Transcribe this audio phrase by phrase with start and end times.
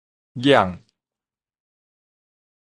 [0.43, 0.79] 嚷